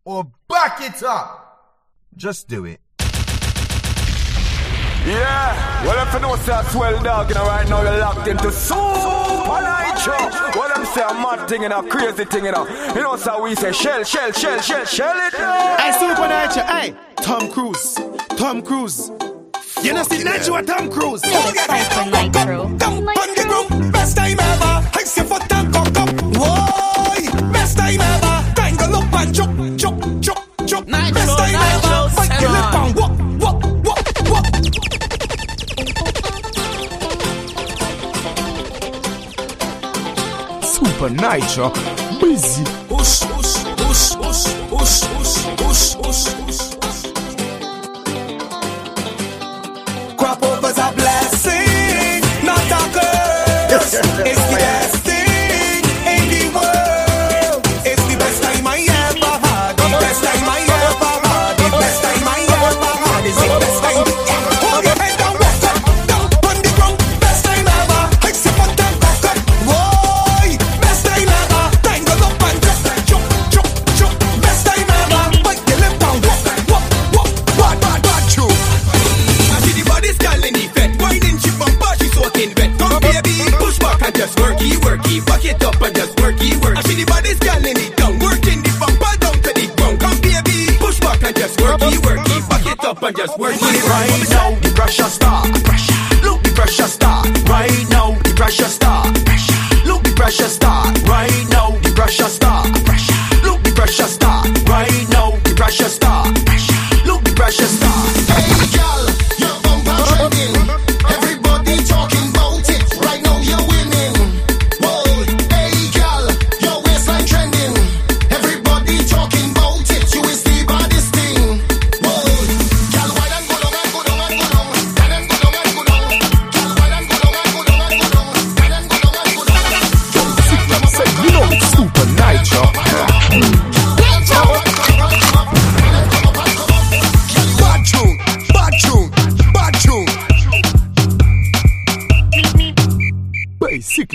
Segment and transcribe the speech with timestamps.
[0.05, 1.41] or back it up.
[2.17, 2.81] Just do it.
[5.07, 8.27] Yeah, well, if you know, say a swell dog, you know, right now you're locked
[8.27, 10.17] into Supa Nytro.
[10.57, 12.67] Well, them say a mad thing, you know, crazy thing, you know.
[12.95, 15.79] You know, so we say shell, shell, shell, shell, shell it down.
[15.79, 17.99] Hey, Supa Nytro, hey, Tom Cruise,
[18.39, 19.11] Tom Cruise.
[19.83, 21.21] You know, see, Nytro, Tom Cruise.
[21.21, 22.81] Supa Nytro.
[22.81, 24.89] Come on the group, best time ever.
[24.95, 26.09] Hex your foot and cock up.
[26.39, 27.29] Why?
[27.53, 28.55] Best time ever.
[28.55, 30.89] Tangle up and jump, jump, jump, jump.
[30.89, 32.09] Best time ever.
[32.09, 33.04] Fight your lip and walk.
[40.75, 41.71] Super Nitro
[42.19, 42.65] Busy.
[42.91, 45.07] Oxe, oxe, oxe, oxe, oxe,
[45.63, 46.54] oxe, oxe, oxe.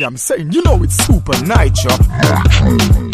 [0.10, 3.09] I'm saying, you know it's Supa Nytro.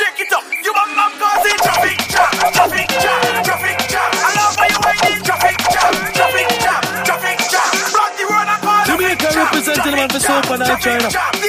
[0.00, 0.44] shake it up.
[0.48, 4.10] You want mom causing traffic jam, traffic jam, traffic jam.
[4.16, 5.20] I love how you whining.
[5.28, 7.70] Traffic jam, traffic jam, traffic jam.
[7.92, 11.39] Block the world, and call Jamaica representing man for soap and I China.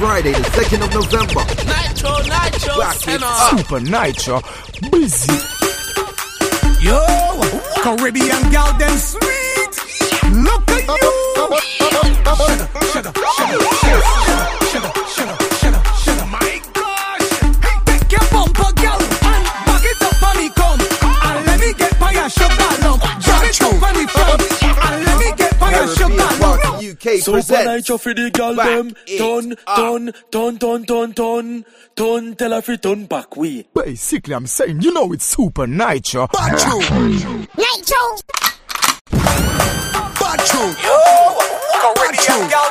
[0.00, 1.44] Friday, the 2nd of November.
[1.68, 4.40] Nytro, Nytro, Rock Supa Nytro,
[4.90, 5.36] busy.
[6.82, 6.98] Yo,
[7.82, 9.74] Caribbean gal, them sweet.
[10.32, 11.12] Look at you.
[12.34, 13.60] Sugar, sugar, sugar.
[13.60, 14.59] up, shut.
[27.20, 27.86] Jay so presents.
[27.86, 28.94] So to for the girl them.
[29.18, 31.64] Turn, turn, turn, turn, turn, turn,
[31.96, 32.34] turn.
[32.36, 33.66] Tell her free turn back we.
[33.74, 36.28] Basically, I'm saying you know it's Supa Nytro.
[36.28, 36.80] Bacho.
[37.56, 38.20] Nytro.
[40.16, 40.82] Bacho.
[40.82, 40.96] Yo,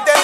[0.06, 0.19] go.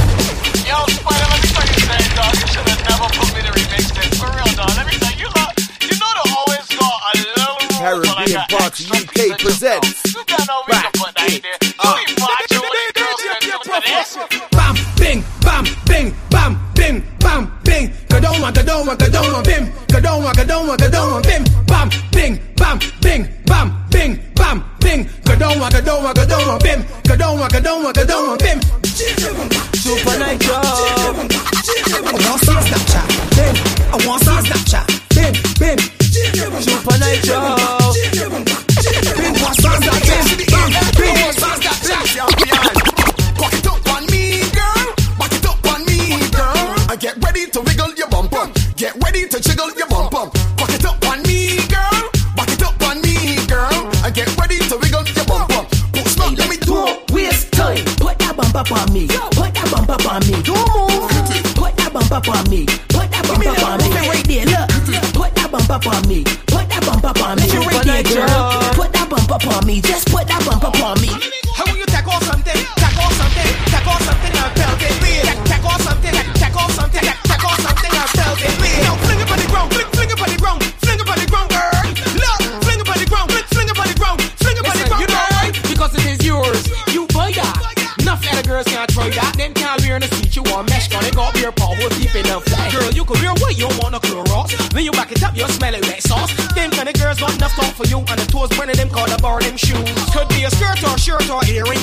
[0.62, 2.34] Yo, Spider, let me tell you something, dog.
[2.38, 4.10] You should have never put me to remix this.
[4.18, 4.70] For real, dog.
[4.78, 8.32] Let me tell you, lot, you know to always go a little rules Caribbean like
[8.32, 11.58] that Party UK piece of presents You got no reason to put that in there.
[11.62, 12.22] You ain't uh.
[12.22, 14.08] watching what the girls gonna do to this.
[14.54, 17.86] Bam, bing, bam, bing, bam, bing, bam, bing.
[18.08, 19.21] Go down, go down, go down,
[27.04, 28.21] Go down, go down, go down,
[62.28, 62.66] up on me.
[62.88, 63.90] Put that bump up on me.
[64.08, 64.68] Right there, look.
[65.14, 66.51] Put that bump up on me.
[101.44, 101.81] hearing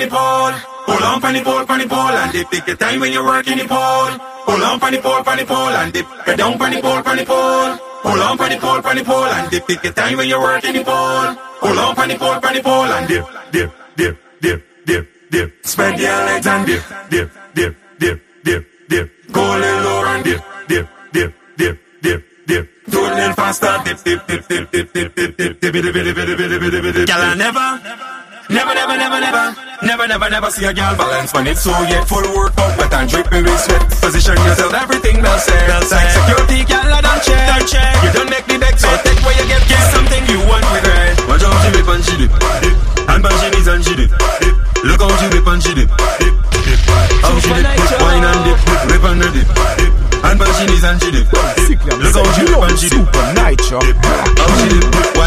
[0.00, 2.50] on the pole, the on on the pole, on the pole, and dip.
[2.50, 4.16] Take your time when you're working the pole.
[4.48, 6.06] Hold on on the pole, on the pole, and dip.
[6.24, 7.76] Get down on the pole, on the pole.
[8.00, 9.66] Hold on on the pole, on the pole, and dip.
[9.66, 11.34] Take your time when you're working the pole.
[11.60, 15.66] Hold on on the pole, on the pole, and dip, dip, dip, dip, dip, dip.
[15.66, 19.32] Spread your legs and dip, dip, dip, dip, dip, dip.
[19.32, 22.68] Go a little lower and dip, dip, dip, dip, dip, dip.
[22.88, 25.94] Do a little faster, dip, dip, dip, dip, dip, dip, dip, dip, dip, dip, dip,
[25.94, 27.06] dip, dip, dip, dip, dip, dip.
[27.06, 28.29] Girl, I never.
[28.50, 29.54] Never, never, never, never,
[29.86, 33.06] never, never, never see a girl balance when it's so yet full workout, wet and
[33.08, 33.86] dripping with sweat.
[34.02, 35.68] Position yourself, everything well said.
[35.70, 36.10] Well said.
[36.10, 37.46] Security, girl, I don't check.
[37.46, 37.94] Don't check.
[38.02, 39.62] You don't make the deck, so take where you get.
[39.70, 41.14] Get something you want with right.
[41.30, 42.74] Watch out, she dip and she dip, dip.
[43.06, 44.54] And on she knees and she dip, dip.
[44.82, 46.34] Look how she dip and she dip, dip,
[46.66, 46.80] dip.
[47.22, 49.94] How she dip, dip, wine and dip, dip, rip and dip, dip.
[50.26, 51.78] And on she knees and she dip, dip.
[52.02, 53.78] Look how she dip and she dip, Supa Nytro.
[53.78, 53.94] dip.
[54.02, 55.19] How she dip, dip, wine and dip,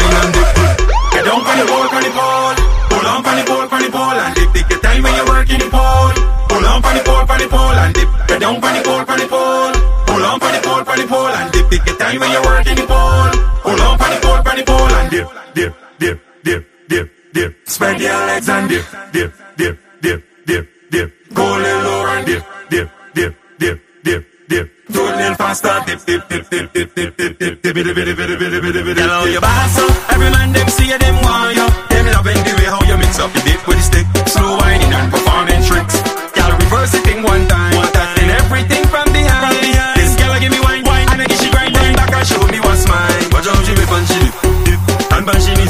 [11.74, 13.34] Take your time when you're working the pole.
[13.66, 15.26] Hold on on the pole, on the pole, and dip,
[15.58, 17.50] dip, dip, dip, dip, dip.
[17.66, 21.34] Spread your legs and dip, dip, dip, dip, dip, dip.
[21.34, 24.66] Go a little lower and dip, dip, dip, dip, dip, dip.
[24.86, 28.06] Do a little faster, dip, dip, dip, dip, dip, dip, dip, dip, dip, dip, dip,
[28.06, 28.94] dip, dip, dip, dip, dip.
[28.94, 31.66] Tell how you boss up, every man them see you, them want you.
[31.90, 34.94] Them loving the way how you mix up the dip with the stick, slow whining
[34.94, 35.98] and performing tricks.
[36.38, 39.03] Girl, reverse the thing one time, one time, and everything from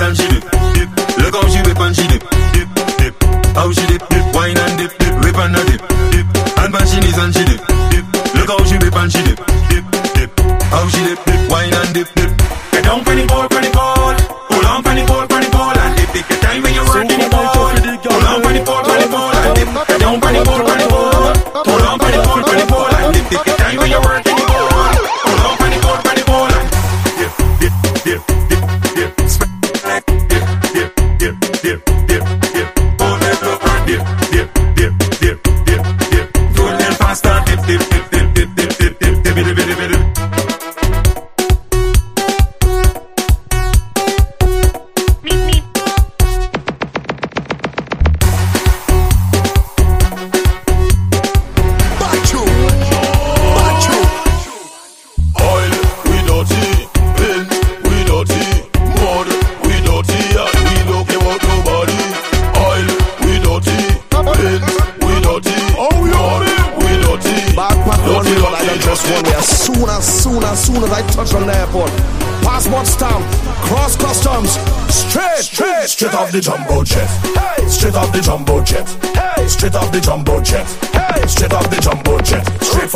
[0.00, 0.33] and she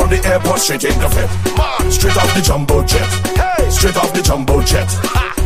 [0.09, 1.29] from the airport, straight in the fit.
[1.91, 3.09] Straight off the jumbo jet.
[3.37, 4.89] Hey, straight off the jumbo jet.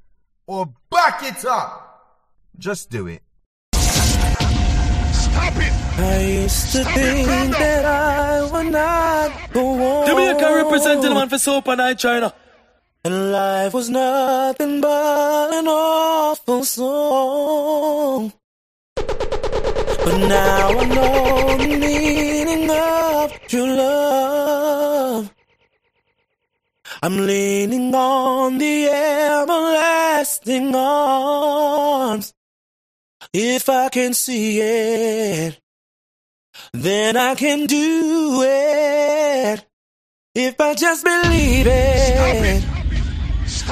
[0.46, 1.82] or back it up.
[2.58, 3.20] Just do it.
[5.98, 10.06] I used to think that I would not go on.
[10.06, 12.32] Jamaica representing the man for Soap and I China.
[13.06, 18.32] And life was nothing but an awful song.
[18.96, 25.32] But now I know the meaning of true love.
[27.00, 32.34] I'm leaning on the everlasting arms.
[33.32, 35.60] If I can see it,
[36.72, 39.64] then I can do it.
[40.34, 42.75] If I just believe it,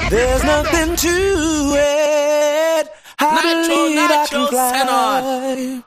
[0.09, 1.15] there's nothing to
[1.75, 2.89] it.
[3.19, 5.83] I Nacho, believe I can fly.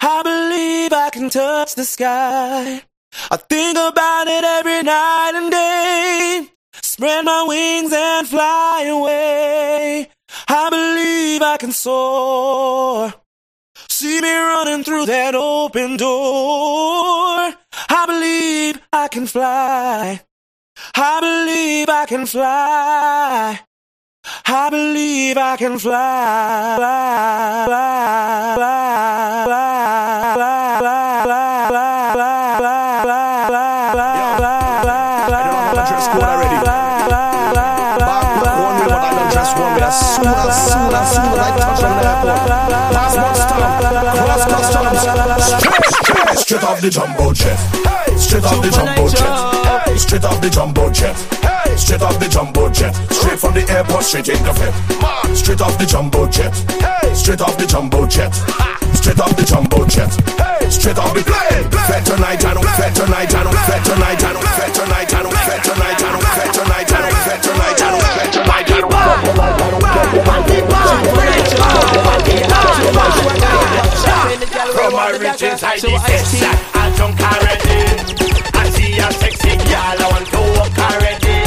[0.00, 2.82] I believe I can touch the sky.
[3.30, 6.46] I think about it every night and day.
[6.82, 10.08] Spread my wings and fly away.
[10.48, 13.12] I believe I can soar.
[13.88, 17.54] See me running through that open door.
[17.88, 20.20] I believe I can fly.
[20.94, 23.60] I believe I can fly.
[24.46, 26.76] I believe I can fly.
[26.76, 28.86] fly, fly, fly,
[29.16, 29.76] fly,
[30.36, 35.36] fly, fly, fly, fly, fly, fly, fly, fly, fly, fly, fly.
[35.36, 36.58] I don't dress code already.
[36.66, 37.08] Back
[38.00, 39.82] back one way, but I don't dress one way.
[39.86, 43.14] As soon as, soon as, soon as I touch on the airport, passport stamp, cross
[43.14, 43.35] customs,
[46.36, 47.58] straight, off the jumbo jet.
[48.18, 49.98] Straight off the jumbo jet.
[49.98, 51.16] Straight off the jumbo jet.
[51.78, 52.94] Straight off the jumbo jet.
[53.10, 55.36] Straight from the airport, straight in the fit.
[55.36, 56.54] Straight off the jumbo jet.
[57.14, 58.75] Straight off the jumbo jet.
[59.06, 60.10] Straight off the jumbo jet.
[60.34, 61.62] Hey, straight off the plane.
[61.86, 66.18] Fed tonight and fed tonight and fed tonight and fed tonight and fed tonight and
[66.34, 68.66] fed tonight and fed tonight and fed tonight
[74.74, 76.02] From my riches, I shot.
[76.74, 77.78] I drunk already.
[78.58, 81.46] I see a sexy girl, I want to walk already.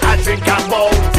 [0.00, 1.15] I drink about ten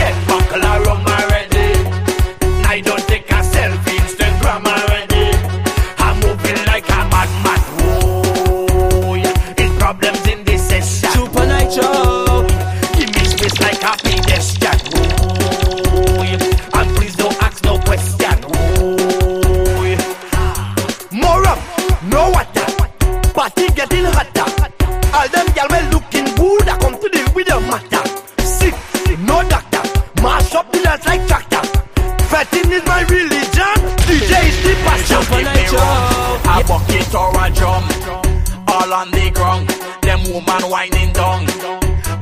[40.37, 41.45] woman whining down.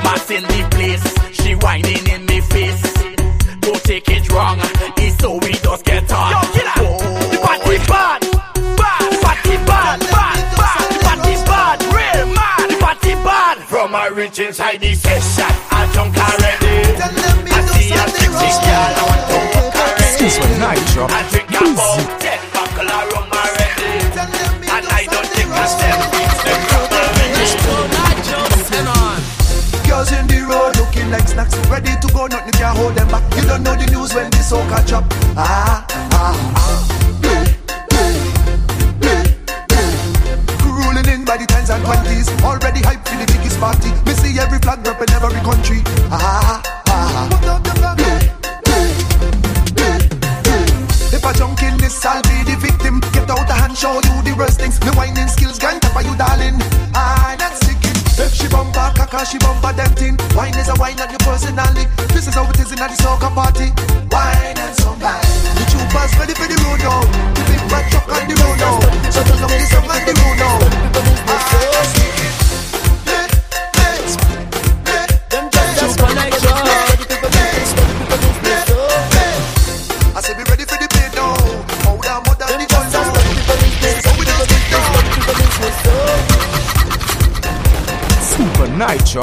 [0.04, 1.06] Mass in the place.
[1.38, 2.84] She whining in me face.
[3.60, 4.58] Don't take it wrong.
[4.98, 6.32] It's so we just get on.
[6.32, 6.86] Yo, get out.
[6.86, 7.30] Oh.
[7.32, 8.22] The party bad.
[8.80, 9.02] Bad.
[9.12, 10.00] The party bad.
[10.16, 10.38] Bad.
[10.60, 10.84] Bad.
[10.92, 11.78] The party bad.
[11.96, 12.68] Real mad.
[12.72, 13.58] The party bad.
[13.72, 15.52] From my rich inside the session.
[15.72, 16.76] I drunk already.
[17.52, 18.92] I see a sexy girl.
[18.96, 20.24] I want to walk already.
[20.24, 21.04] This one Nytro.
[21.10, 23.92] I drink about ten buckle of rum already.
[24.76, 26.75] And I don't think I selfie.
[30.06, 33.24] Soldiers in the road looking like snacks, ready to go, nothing can hold them back.
[33.36, 35.06] You don't know the news when this soccer drop.
[35.38, 36.96] Ah, ah, ah.
[40.62, 43.90] Rolling in by the tens and twenties, already hyped for the biggest party.
[44.06, 45.82] Me see every flag repping every country.
[46.12, 46.90] Ah, ah.
[46.90, 47.30] ah.
[51.14, 53.00] If I jump in this, I'll be the victim.
[53.14, 54.80] Get out of hand, show you the worst things.
[54.82, 56.65] Me whining skills, gang, tap you, darling
[59.06, 60.18] a car, she bumper them thing.
[60.36, 61.86] Wine is a wine and you personally.
[62.10, 63.70] This is how it is in a the soccer party.
[64.10, 65.22] Wine and some wine.
[65.58, 67.02] The troopers ready for the road now.
[67.38, 68.80] The big bad truck on the road now.
[69.14, 70.56] So turn up the song on the road now.
[80.16, 80.85] I say be ready for the
[88.76, 89.22] Nitro.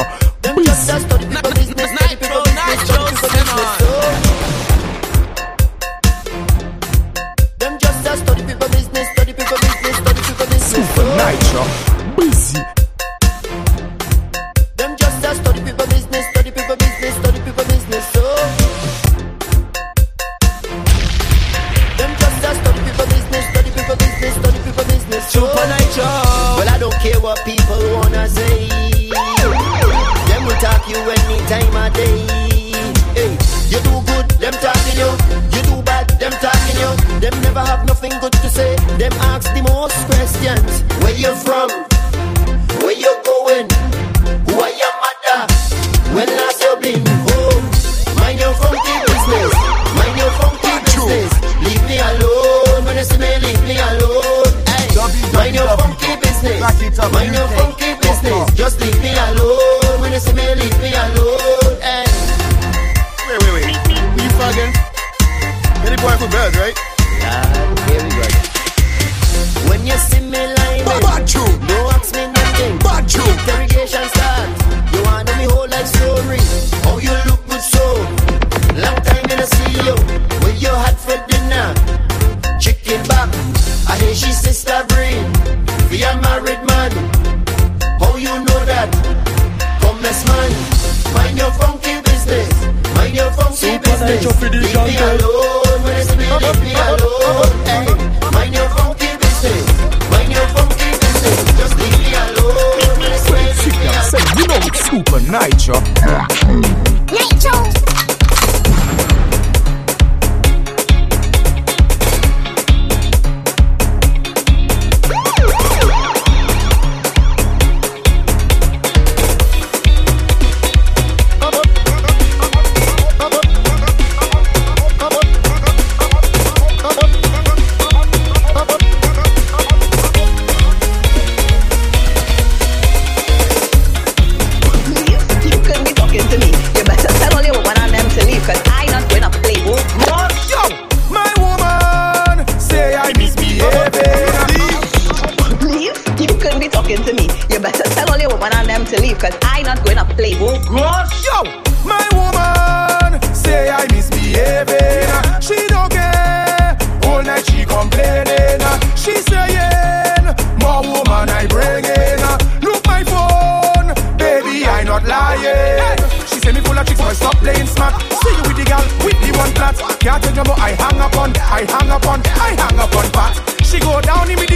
[154.32, 155.08] behaving.
[155.40, 156.76] She don't care.
[157.06, 158.60] All night she complaining.
[158.96, 160.26] She saying,
[160.60, 162.20] more woman I bring in.
[162.64, 165.98] Look my phone, baby I not lying.
[166.26, 167.94] She say me full of tricks, boy stop playing smart.
[168.22, 169.76] See you with the girl, with the one flat.
[170.00, 172.96] Can't tell you more, I hang up on, I hang up on, I hang up
[172.96, 173.32] on fat.
[173.64, 174.51] She go down in me.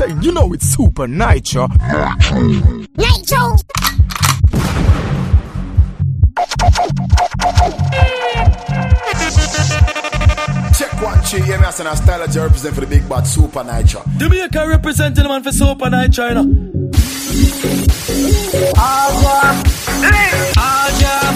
[0.00, 1.68] saying, you know it's Supa Nytro.
[2.96, 3.56] Nytro!
[10.78, 13.62] Check one tree, yeah, me as a style that represent for the big bad Supa
[13.62, 14.02] Nytro.
[14.18, 16.46] Do me a Jamaica representing the man for Supa Nytro, you know.
[18.78, 19.56] All jam,
[20.56, 21.34] all jam,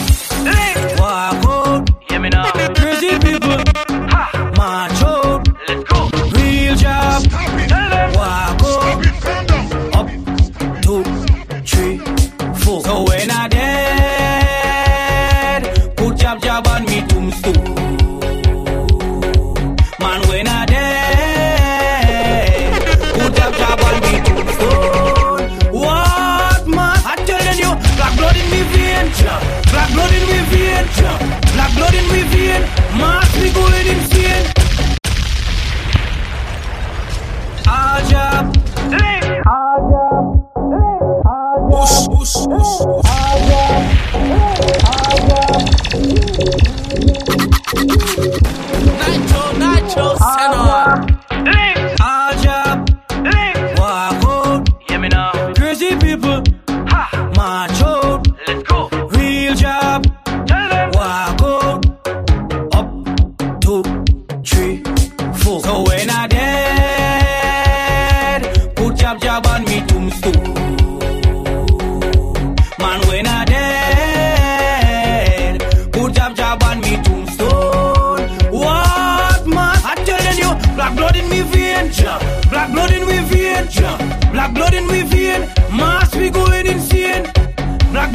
[0.98, 1.90] walk out.
[2.10, 2.50] Yeah, me now.
[2.74, 3.83] Crazy people.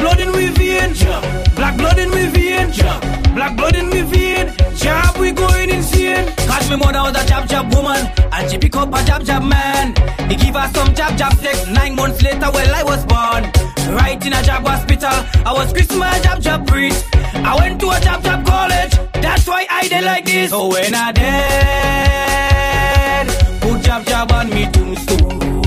[0.00, 0.94] Blood in me vein,
[1.54, 2.70] black blood in me vein,
[3.34, 4.52] black blood in me vein.
[4.76, 6.26] Jab we going insane.
[6.48, 9.42] Cause me mother was a jab jab woman, and she pick up a jab jab
[9.42, 9.94] man.
[10.28, 11.66] He give her some jab jab sex.
[11.68, 13.44] Nine months later, well I was born.
[13.94, 15.10] Right in a jab hospital,
[15.44, 17.06] I was Christmas jab jab priest.
[17.34, 18.92] I went to a jab jab college.
[19.20, 20.48] That's why I did like this.
[20.50, 23.28] So when I dead,
[23.60, 25.59] put jab jab on me tombstone.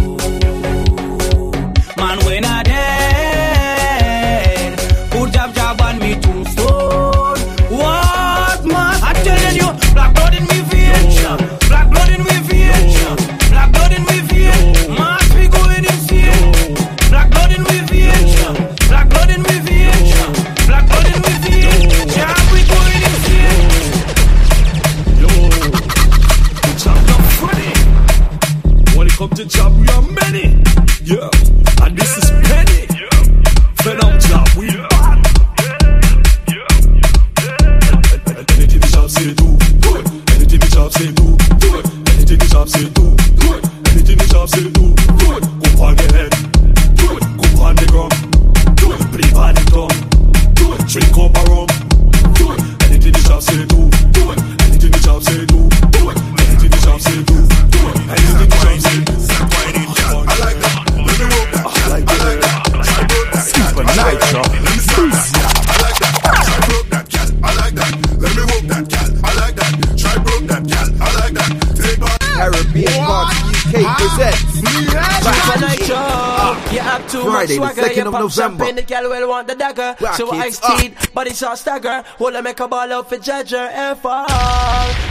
[77.43, 78.29] Have too Friday, the 2nd of November.
[78.29, 79.95] champagne, the girl will want the dagger.
[79.99, 80.79] Back so it ice up.
[80.79, 82.03] teed, body shot stagger.
[82.19, 84.27] Will I make a ball out for judge her effort?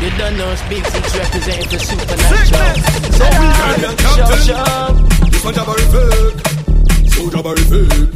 [0.01, 2.65] You don't know Big Six representing for Supa Nytro.
[3.13, 3.27] So
[4.17, 4.65] show, show.
[5.29, 6.41] This one Jabari fake.
[7.13, 8.11] So Jabari fake.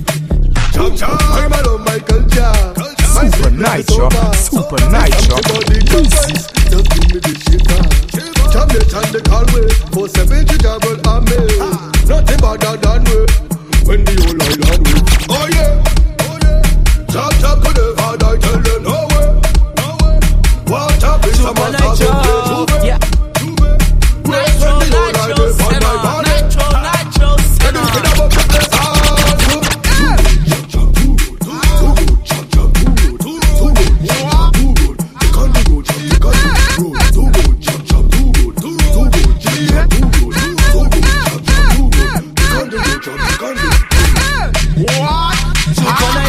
[0.72, 1.10] Jam jam.
[1.20, 2.94] I'm a love Michael Jackson.
[3.04, 5.36] Supa Nytro, Supa Nytro.
[6.72, 7.82] Just give me the shaker.
[8.52, 9.62] Jamaican they call me
[9.92, 11.36] for seventy double and me.
[12.08, 13.55] Nothing better than we
[13.86, 14.94] when the whole island we.
[15.30, 15.82] Oh yeah,
[16.26, 17.06] oh yeah.
[17.12, 19.28] Chop chop could have I tell them no way,
[19.78, 20.18] no way.
[20.66, 22.05] What up is a matter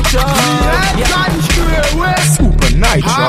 [0.07, 1.67] Supa Nytro.
[1.99, 2.15] Yeah.
[2.31, 3.27] Supa Nytro.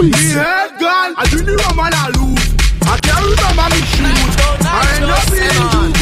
[0.00, 2.48] Me head gone, I do the woman I lose.
[2.88, 4.32] I can't remember me shoes.
[4.64, 6.00] I end up in Juve.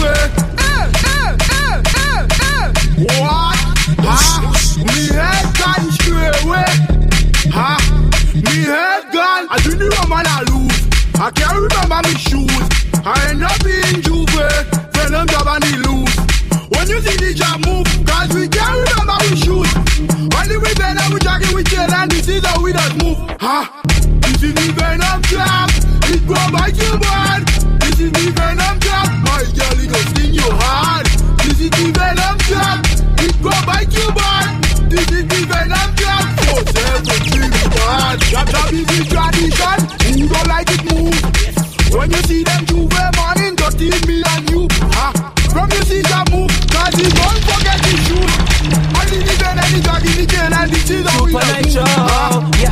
[3.18, 3.58] What?
[4.06, 4.46] Ha?
[4.78, 6.70] Me head gone straight away.
[7.50, 7.82] Ha?
[8.34, 10.86] Me head gone, I do the woman I lose.
[11.18, 12.62] I can't remember me shoes.
[13.04, 14.30] I end up in Juve.
[14.94, 16.14] Friend them job and he lose.
[16.70, 18.86] When you see the job move, cause we can't
[23.52, 25.68] This is the venom job.
[26.08, 27.44] It go bite you bad.
[27.84, 29.12] This is the venom job.
[29.28, 31.04] My girl, it go sting you hard.
[31.44, 32.80] This is the venom job.
[33.20, 34.56] It go bite you bad.
[34.88, 35.90] This is the venom.
[36.48, 38.16] So seven, three, bad.
[38.32, 39.78] Job job is the tradition.
[40.00, 41.12] Who don't like it move?
[41.92, 44.64] When you see them Juve morning, just tease me and you.
[44.96, 45.12] Ha!
[45.52, 48.32] From you see that move, cause he don't forget the shoot.
[48.96, 51.02] Only the bed and the dog in the tail and the cheese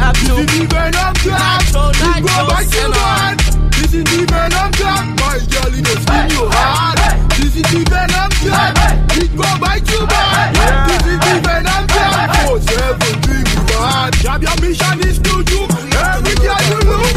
[0.02, 0.36] on You.
[0.40, 1.60] This is the venom trap.
[1.60, 2.96] Nytro, It go back you Senna.
[2.96, 3.36] man.
[3.76, 5.04] This is the venom trap.
[5.20, 6.98] My girl, it go spin you hard.
[7.38, 8.74] This is the venom trap.
[9.20, 10.54] It go bite you bad.
[10.88, 12.28] This is the venom trap.
[12.46, 14.12] Four seven three you bad.
[14.24, 15.60] Job your mission is to do.
[16.00, 17.14] Every girl you look.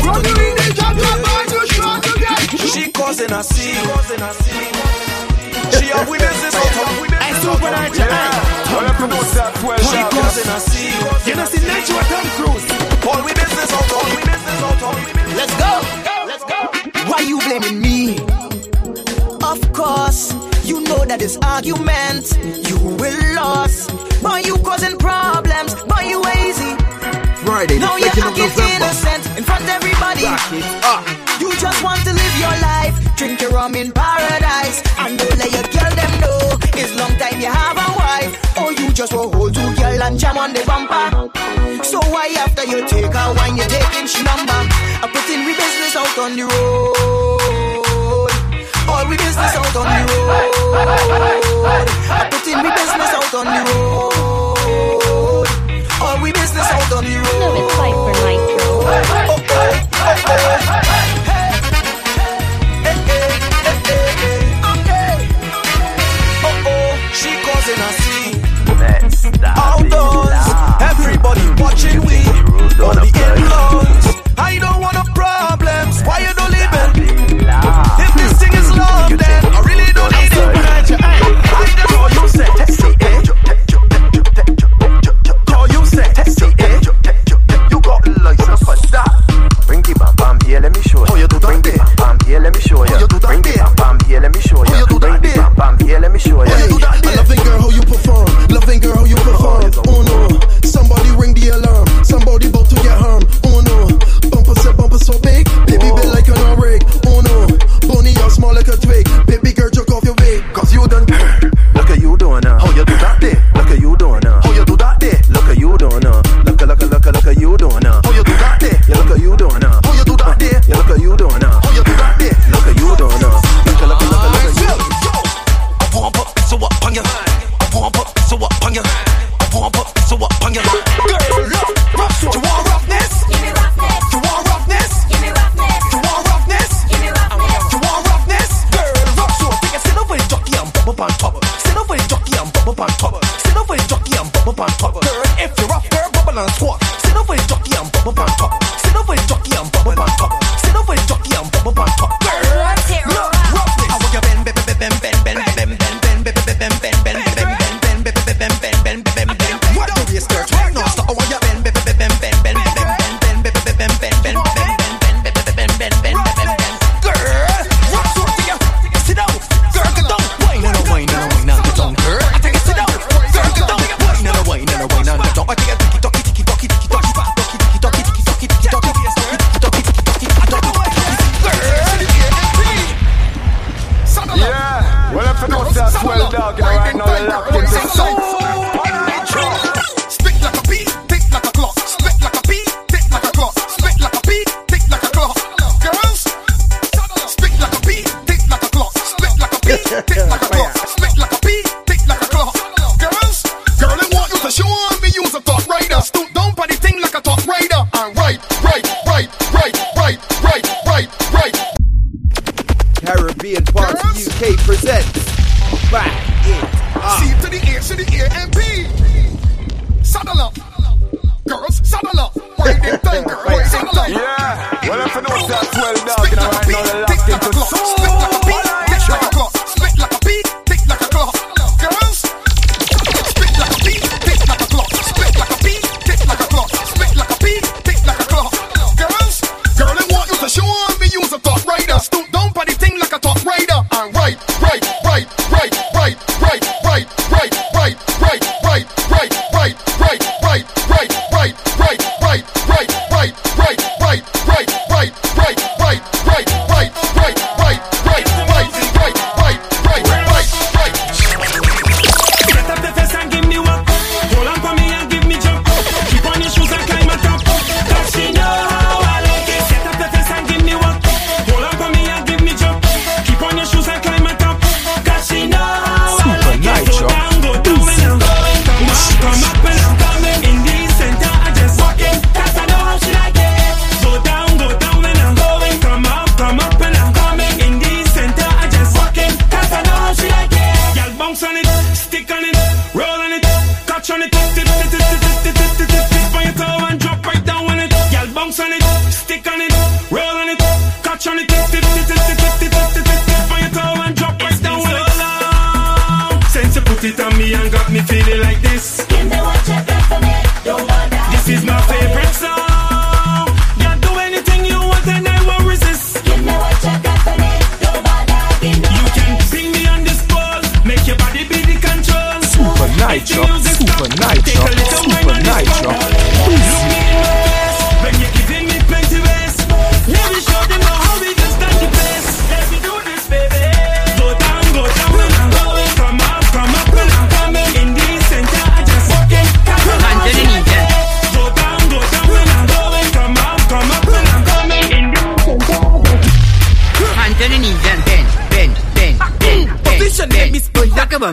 [0.00, 2.40] From you in the job, job man, you sure to get.
[2.72, 3.84] She causing a scene.
[5.76, 6.88] She have we business out of
[7.20, 8.08] I Supa Nytro.
[9.90, 11.00] She causing a scene
[11.80, 12.04] bitch, you a
[15.36, 15.72] Let's go.
[16.26, 16.60] Let's go.
[17.10, 18.18] Why you blaming me?
[19.42, 22.36] Of course, you know that this argument
[22.68, 23.86] you will lose.
[24.22, 26.76] Boy, you causing problems, Boy, you lazy.
[27.44, 28.44] Friday, the no, you're acting
[28.76, 30.28] innocent in front of everybody.
[31.40, 35.50] You just want to live your life, drink your rum in paradise, and don't let
[35.50, 36.49] your girl them know.
[36.80, 38.32] It's long time you have a wife.
[38.56, 41.28] Or you just will hold two girl and jam on the bumper.
[41.84, 44.56] So why after you take her wine, you taking she number?
[45.04, 48.32] I put in we business out on the road.
[48.88, 50.30] All we business out on the road.
[52.16, 55.46] I put in we business out on the road.
[56.00, 57.40] All we business out on the road.
[57.44, 58.40] Love is fight for night.
[58.56, 58.88] Oh,
[59.28, 59.44] oh,
[60.72, 60.79] oh.
[72.90, 73.19] wanna be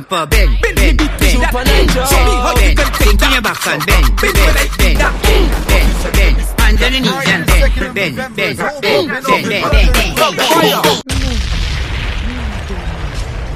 [0.07, 0.31] Show me
[2.39, 5.51] how you can back and bend, bend, bend, bend,
[6.13, 6.37] bend.
[6.59, 11.03] Hands on the knees and bend, bend, bend, bend, bend, bend, bend, bend.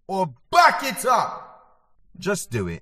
[0.08, 1.76] or back it up.
[2.18, 2.82] Just do it.